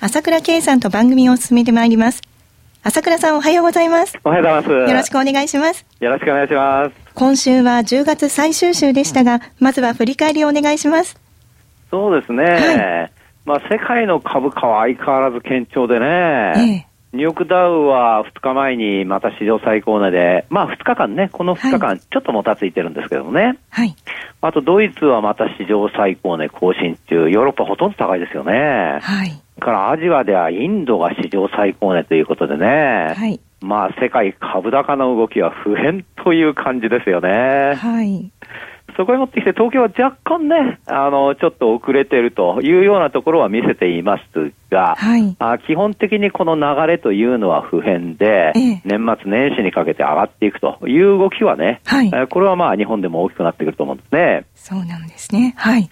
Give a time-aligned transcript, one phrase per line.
[0.00, 2.22] 朝倉圭さんと番組を進めてまいります。
[2.82, 4.18] 朝倉さんおはようございます。
[4.24, 4.90] おはようございます。
[4.90, 5.86] よろしくお願いします。
[6.00, 6.94] よろしくお願いします。
[7.14, 11.18] 今週は10月最終週でしたが、まずは振り返りをお願いします。
[11.90, 12.44] そうですね。
[12.44, 13.12] はい、
[13.44, 16.52] まあ世界の株価は相変わらず堅調でね。
[16.56, 23.56] ええニューヨークダウは2日前にまた史上最高値で、まあ2日間ね、この2日間ちょっともたついてるんですけどもね。
[23.70, 23.94] はい。
[24.46, 28.98] あとドイツはまた史上最高値更新中、ヨーロッパほとんど高いですよね。
[29.00, 29.42] はい。
[29.58, 33.14] からアジアではインドが史上最高値ということでね。
[33.16, 33.40] はい。
[33.62, 37.74] まあ世界株高の動きは普遍という感じですよね。
[37.74, 38.30] はい。
[38.96, 54.46] そこに持ってきて、東京は若干ね、あの、ちょっと遅れてるというようなところは見せていますが、はい、あ基本的にこの流れというのは普遍で、ええ、年末年始にかけて上がっていくという動きはね、はい、これはまあ日本でも大きくなってくると思うんですね。
[54.54, 55.54] そうなんですね。
[55.56, 55.90] はい。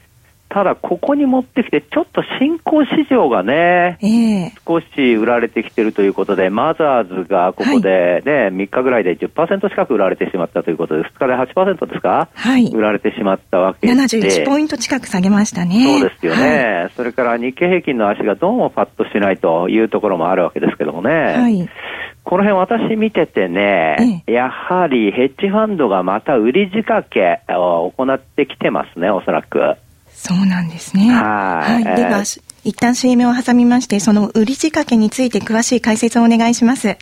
[0.53, 13.95] ただ、ここに持ってきて、ちょっと新興市場がね、えー、少し売られてきてるということで、マザーズがここでね、はい、3日ぐらいで10%近く売られてしまったということで、2日で8%ですか、はい、売られてしまったわけで。
[13.95, 16.01] 71ポイント近く下げましたね。
[16.01, 16.81] そうですよね。
[16.83, 21.11] はい、それから日経平均の足がどうもパッとしないというところもあるわけですけどもね。
[21.11, 21.67] はい、
[22.25, 29.77] この辺私見ててね、やはりヘッジファンドがまた売り仕掛けを行ってきてますね、おそらく。
[30.23, 31.13] そうなんですね。
[31.13, 31.85] はい。
[31.97, 32.23] では、
[32.63, 36.97] 一旦 CM を挟みまして、その売り仕掛けについて詳しい解説をお願いします。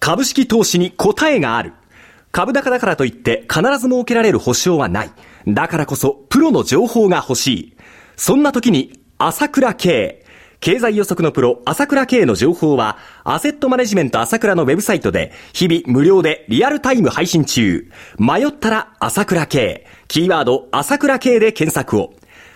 [0.00, 1.74] 株式投資に答えがある。
[2.32, 5.12] 株高だからといって必ず設けられる保証はない。
[5.46, 7.76] だからこそプロの情報が欲しい。
[8.16, 10.24] そんな時に朝倉慶。
[10.58, 17.88] 経済予測のプロ朝倉慶の情報はアセットマネジメント朝倉のウェブサイトで日々無料でリアルタイム配信中。
[18.18, 19.86] 迷ったら朝倉慶。
[20.08, 22.14] キーワード朝倉慶で検索を。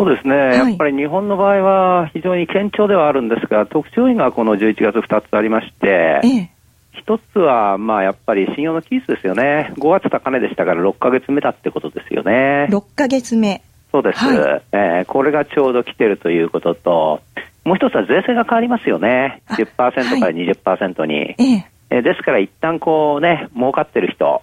[0.00, 6.50] そうですね、はい、やっぱり日本の場合は非常に堅調ではあるんですが、特徴がこの11月2つありまして、ええ、
[7.06, 12.68] 1つはまあやっぱり信用の期日ですよね、5月高値でしたから6か月目だってことですよね。
[12.70, 13.60] 6か月目。
[13.92, 17.20] そうです、はい、えー、これがちょうど来てるということと、
[17.64, 19.92] もう一つは税制が変わりますよね、10%から
[20.30, 21.14] 20%に。
[21.14, 24.40] はい、ええですから、一旦こうね、儲かってる人、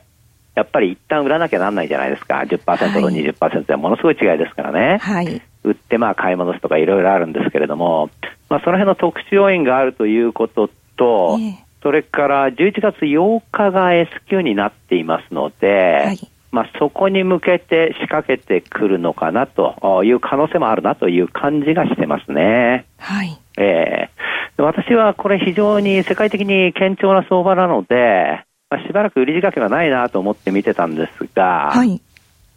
[0.57, 2.39] やっぱり一旦売らなきゃなんないじゃないですか。
[2.39, 4.97] 10%と20%はものすごい違いですからね。
[4.97, 8.09] はい、売ってまあ買い戻すとかいろいろあるんですけれども、
[8.49, 16.19] まあその辺の特殊要因があるということと、えー、それから11月8日が S q になっていますので、はい、
[16.51, 22.87] まあそこに向けて仕掛けてくるのかなという可能性もあるなという感じがしてますね。
[22.97, 23.37] はい。
[23.59, 32.01] えー、私はこれ非常に世界的に堅調な相場なので、まあ、しばらく売り仕掛けがないなと思って見てたんですが、はい、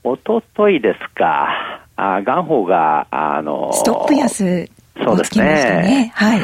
[0.03, 4.69] おとといですか、あ元宝が、あのストップ安
[5.03, 5.45] そうですね。
[5.45, 6.13] ね。
[6.15, 6.41] はい。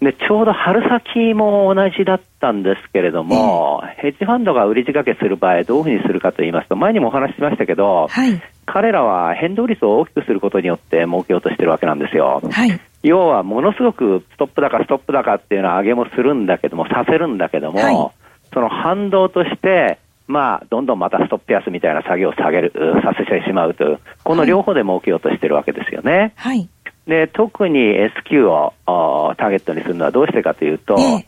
[0.00, 12.40] で、ちょうど春先も同じだったんですけれども、えー、ヘッジファンドが売り仕掛けする場合、どういうふうにするかと言いますと、前にもお話ししましたけど、はい、彼らは変動率を大きくすることによって儲けようとしてるわけなんですよ。
[12.50, 22.72] はい、要は、ものすごくストップ高、ストップ高っていうのは上げもするんだけども、させるんだけども、はいその反動として、まあ、どんどんまたストップ安みたいな作業を下げる、
[23.02, 26.32] させてしまうという、この両方で儲けようとしてるわけですよね。
[26.36, 26.68] はい。
[27.06, 31.24] で、特に S q をターゲットにするのはどうしてかというと、えー、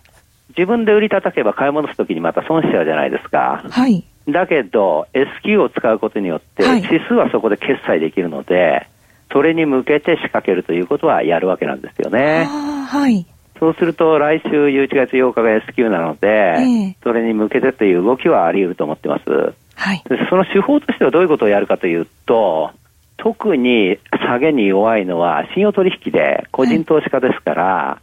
[0.56, 3.62] 自分で売り叩けば買い戻すときにまた損しちゃうじゃないですか。
[3.70, 4.04] はい。
[4.28, 8.88] だけど、S q を使うことによって、指数はそこで決済できるので、
[9.32, 12.44] それに向けて仕掛けるということはやるわけなんですよね。
[12.44, 13.26] はい。
[13.58, 19.54] そうすると来週11月8日が S q なので、えー、それに向けてという動きはあり得ると思ってます。
[19.74, 22.70] はい、その手法としてはどういうことをやるかというと、
[23.16, 27.98] 特に下げに弱いのは信用取引で個人投資家ですから、は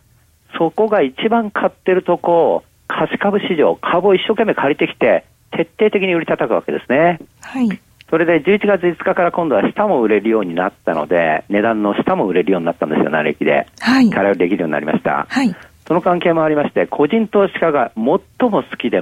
[0.54, 7.20] い、そこが一番買ってるとこ、貸し株市場、株を一生懸命借りてきて、徹底的に売り叩くわけですね。
[7.42, 7.70] はい。
[8.10, 13.68] それで11月5日から今度は下も売れるようになったので、値段の下も売れるようになったんですよ、成りで。
[13.80, 14.10] はい。
[14.10, 15.26] 空売りできるようになりました。
[15.30, 15.56] はい。
[15.88, 19.02] その関係もありまして、個人投資家が最も好きで、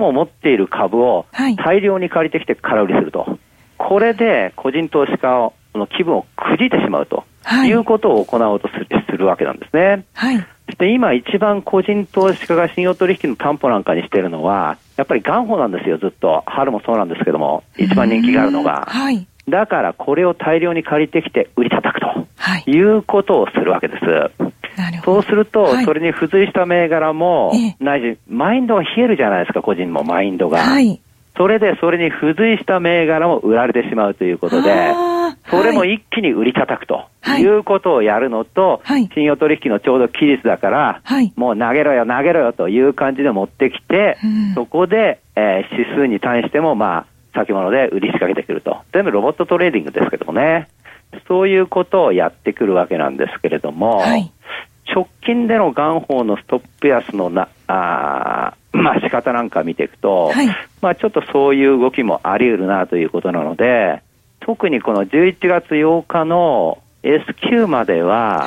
[0.00, 1.26] も持っている株を
[1.64, 3.38] 大量に借りてきて空売りすると。
[3.78, 10.04] これで個人投資家の気分をくじいてしまうと、はい、いうことを行おうとするするわけなんですね。
[10.14, 10.36] はい。
[10.66, 16.42] そして今一番個人投資家が信用取引の担保なんかにしているのは、やっぱり元本なんですよ、ずっと。
[16.44, 18.84] 春もそうなんですけども、一番人気があるのが。
[18.86, 19.26] はい。
[19.48, 22.06] だからこれを大量に借りてきて売り叩くと、
[22.36, 24.04] はい、いうことをするわけです。
[25.02, 27.50] そうすると、はい、それに付随した銘柄も、
[27.80, 30.58] ないし、マインドが冷えるじゃないですか、個人もマインドが。
[30.58, 31.00] はい。
[31.36, 34.92] それで、それに付随した銘柄も売られてしまうということで、
[35.50, 37.06] それも一気に売り叩くと
[37.38, 37.46] い。
[37.46, 48.78] うことをやるのと、はい、信用取引のちょうど期日だから、はい、もう投げろよ、投げろよという感じで持ってきて、うん、そこで、えー、指数に対しても、まあ、先物で売り仕掛けてくると。
[48.92, 50.68] 全部ロボットトレーディングですけどもね。
[51.26, 54.32] そういうことをやってくるわけなんですけれども、はい、
[54.94, 60.46] 直近での元宝のストップ安のな、あ まあ仕方なんか見ていくと、はい、
[60.80, 64.02] まあちょっとそういう動きもあり得るなということなので、
[64.40, 68.46] 特にこの11月8日の S q までは、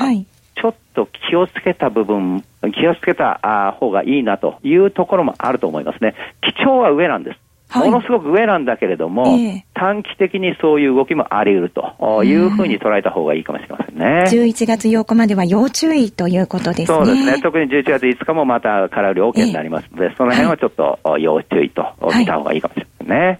[0.56, 2.44] ちょっと気をつけた部分、
[2.74, 6.16] 気をつけた方がいいなというところもあると思いますね。
[6.42, 7.40] 基調は上なんです。
[7.80, 14.26] ものすごく上なんだけれども、えー、短期的にそういう動きもあり得るというふうに捉えた方がいいかもしれませんね。
[14.28, 16.98] 11月8日までは要注意ということですね。
[16.98, 17.42] そうですね。
[17.42, 21.84] 特に11月5日もまた空売り OK になりますので、えー、その辺はちょっと要注意と
[22.16, 23.18] 見た方がいいかもしれませんね。
[23.18, 23.40] わ、はい、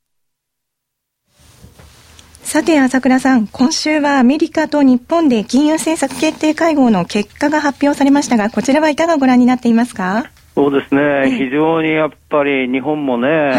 [2.51, 10.25] さて、朝倉さん、今週はアメリカと日本で金融政策決定会合の結果が発表されましたが、こちらはいかがご覧になっていますか？
[10.53, 13.53] そうですね、非常にやっぱり日本もね、は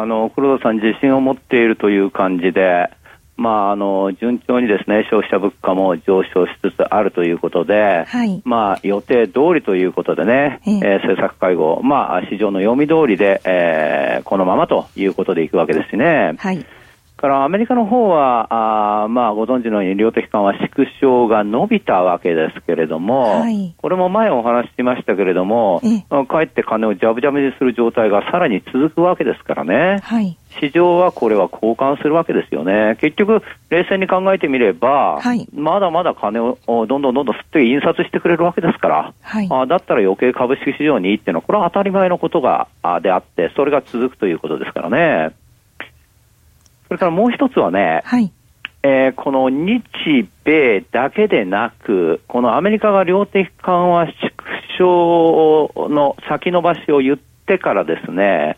[0.00, 2.88] あの黒田さん、自信を持っているという感じで、
[3.36, 16.32] まあ、あの順調にですね消費者物価も上昇しつつあるということで、はい、まあ、予定通りということでね、えー、政策会合、まあ、市場の読み通りで、えー、このままということでいくわけですしね。
[16.38, 16.64] はい
[17.18, 25.82] からアメリカの方は、あまあ、ご存知のように量的緩和縮小が伸びたわけですけれども、はい、これも前お話ししましたけれども、
[26.26, 26.48] かえ。
[26.48, 32.96] って金をジャブジャブにする状態がさらに続くわけですからね、はい、市場はこれは交換するわけですよね。
[33.00, 45.34] 結局、冷静に考えてみれば、はい、まだまだ金をどんどんどんどん吸って印刷してくれるわけですから、はい、あだったら余計株式市場にいいっていうのは、これは当たり前のことがあであって、それが続くということですからね。
[46.88, 48.32] それからもう一つはね、はい、
[48.82, 49.82] えー、この日
[50.44, 54.14] 米だけでなく、このアメリカが量的緩和縮
[54.78, 58.56] 小の先延ばしを言ってからですね、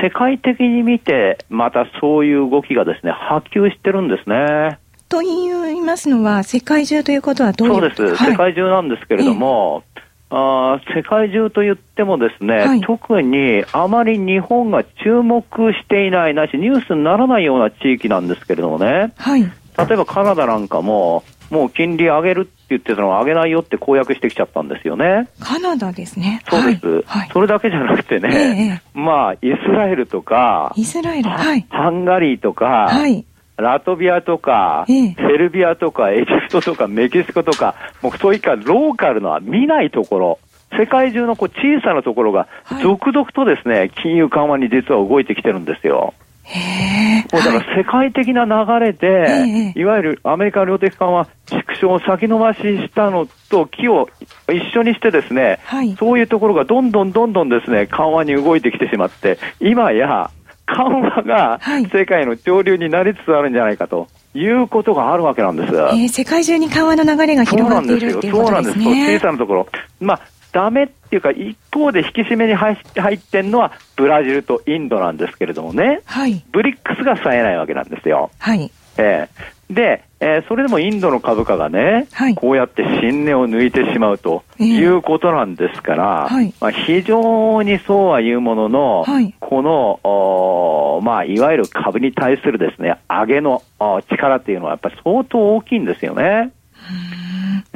[0.00, 4.78] 世界的に見て、またそういう動きがですね、波及してるんですね。
[5.08, 9.82] と言いますのは、世界中ということはどういうそうです、はい、世界中なんですけれども、
[10.30, 15.42] あ世界中と言ってもですね、はい、特にあまり日本が注目
[15.72, 25.28] していないなし、ニュースにならないような地域なんですけれどもね、はい、例えばカナダなんかも、もう金利上げるって言ってたのを上げないよって公約してきちゃったんですよね。
[25.40, 26.42] カナダですね。
[26.50, 27.02] そうです。
[27.06, 33.24] はい、それだけじゃなくてね、ええ、まあ、イスラエルとか、イスラエル、はい、ハンガリーとか、はい、
[33.58, 40.38] ラトビアとか、ええ、セルビアとか、エジプトとか、メキシコとか、もうそういったローカルのは見ないところ、
[40.78, 42.46] 世界中のこう小さなところが、
[42.82, 46.14] 続々とですね、はい、金融緩和に実は動いてきてるんですよ。
[46.44, 54.08] へだから世界的な流れで、はい、いわゆるアメリカ量的緩和縮小を先延ばししたのと木を
[54.48, 60.30] 一緒にしてですね、はい、そういうところがどんどんどんどんですね、緩和に動いてきてしまって、今や
[60.68, 61.60] 緩和が
[61.92, 65.74] 世界の潮流になりつつあるんじゃないかということがあるわけなんです。
[65.74, 68.44] えー、世界中に緩和の流れが広がっているっていうことですね。
[68.44, 69.18] そうなんですよ。
[69.18, 69.68] 小さなところ。
[70.00, 70.20] まあ、
[70.52, 78.30] ダメっていうか、一方で引き締めに入ってるのはブラジルとインドなんですけれどもね、はい、ブリックスがさえないわけなんですよ。
[78.38, 93.62] はい、えー、で、えー、それでもインドの株価がね、はい、こうやって新値を抜いてしまうということなんですから、えーはい、まあ、非常にそうは言うものの、はい、この、おまあ、いわゆる株に対するですね、上げの
[94.10, 96.52] 力っていうのはやっぱり相当大きいんですよね。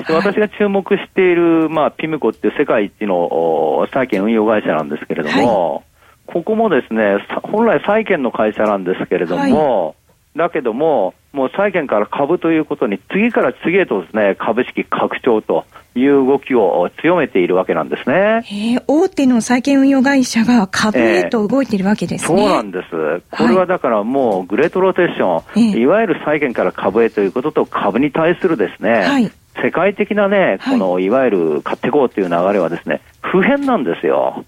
[0.08, 5.84] 私が注目している、まあ、ピムコっていう世界一の債券運用会社なんですけれども、はい、
[6.26, 9.94] ここもですね、本来債券の会社なんですけれども、はい、
[10.36, 18.82] だけども、もう債券から株ということに、次から次へとですね、株式拡張という動きを強めているわけなんですね。
[18.86, 23.22] 大手の債券運用会社が株へと動いているわけですね、えー、そうなんです。
[23.30, 29.30] これはだからもうグレートローテーション、いわゆる債券から株へということと株に対するですね、はい、
[29.62, 34.44] 世界的なね、このいわゆる買っていこうという流れはですね、普遍なんですよ。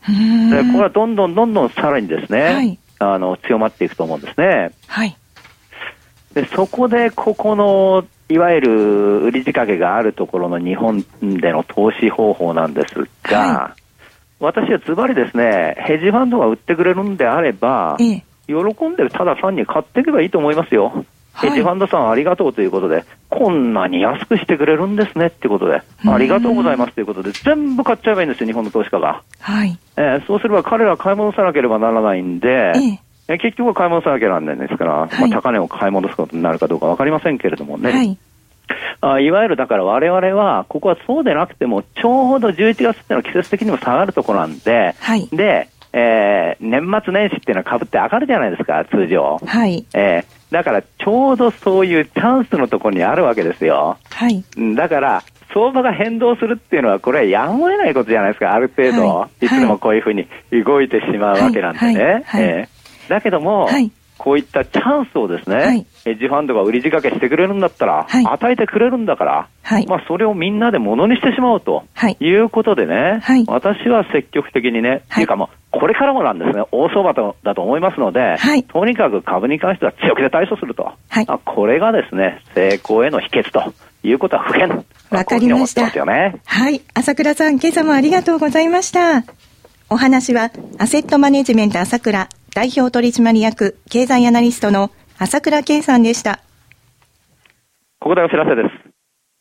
[0.51, 4.71] で、これはどんどんどんどんさらにですね、はい、あの、強まっていくと思うんですね。
[4.87, 5.17] はい。
[6.35, 13.83] で、そこで、ここの、いわゆる売り仕掛けがあるところの日本での投資方法なんですが、はい、
[14.41, 18.55] 私はズバリですね、ヘッジファンドが売ってくれるんであれば、ええ、喜
[18.89, 21.05] んでただ単に買っていけばいいと思いますよ。
[21.35, 29.23] ヘッジファンドさんありがとうということで、こんなに安くしてくれるんですねってことで、ありがとうございますということで、全部買っちゃえばいいんですよ、日本の投資家が。
[29.41, 29.77] はい。
[29.97, 37.91] えー、そうすれば彼らは買い戻さなければならないんで、えー、結局は買い戻さなきゃならないんですから、はい、まあ、高値を買い戻すことになるかどうか分かりませんけれどもね。
[37.91, 38.19] はい。
[39.01, 49.39] あいわゆるだから我々は、ここはそうでなくても、ちょうど11月っていうのは季節的にも下がるところなんで、はい、で、えー、年末年始っていうのは株って上がるじゃないですか、通常。
[49.45, 49.85] はい。
[49.95, 53.99] えー、だからちょうどそういうチャンスのところにあるわけですよ。
[54.11, 54.43] はい。
[54.75, 60.27] だから、相場が変動するっていうのは、これはやむを得ないことじゃないですか、ある程度、はい、いつでもこういうふうに
[60.65, 62.25] 動いてしまうわけなんでね。
[62.27, 62.74] はい、えー、
[63.09, 71.85] だけども、はい、こういったチャンスをですね、はい、ヘッジファンドが売り仕掛けしてくれるんだったら、はい、与えてくれるんだから、はい、まあそれをみんなでものにしてしまおうと、
[72.21, 78.37] い、うことでね、私は積極的にね、っていうかもう、これからもなんですね、大相場とだと思いますので、
[78.69, 84.85] とにかく株に関しては強気で対処すると、あ、これがですね、成功への秘訣ということは不変。
[85.11, 86.05] わかりました。
[86.05, 86.81] ね、はい。
[86.95, 89.54] 朝倉さん、今朝もありがとうございました。
[89.91, 96.41] お話は、アセットマネジメント朝倉代表取締役経済アナリストの朝倉圭さんでした。
[98.01, 98.69] ここでお知らせです。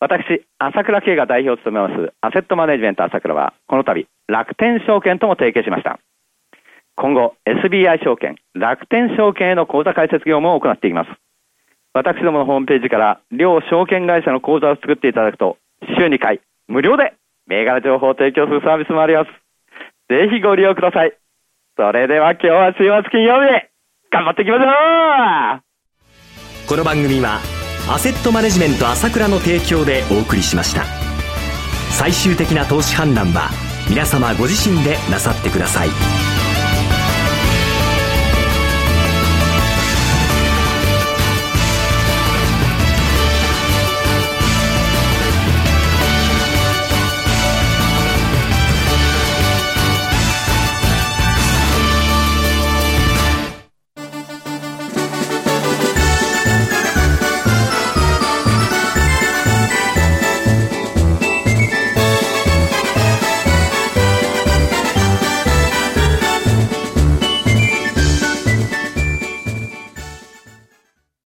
[0.02, 5.98] 私、朝倉圭が代表を務めますアセットマネジメント朝倉は、この度、楽天証券とも提携しました。
[6.96, 11.10] 今後、SBI 証券、楽天証券への口座開設業務を行っていきます。
[11.94, 15.58] 私どものホームページから両証券会社の口座を作っていただくと、
[15.98, 17.14] 週2回、無料で
[17.48, 19.43] 銘柄情報を提供するサービスもあります。
[20.14, 21.18] ぜひご利用ください。
[21.76, 23.50] それでは今日は週末金曜日、
[24.12, 24.66] 頑張っていきましょ
[25.58, 27.40] うこの番組は、
[27.92, 30.84] アセットマネジメント朝倉の提供でお送りしました。
[31.98, 33.50] 最終的な投資判断は、
[33.90, 36.33] 皆様ご自身でなさってください。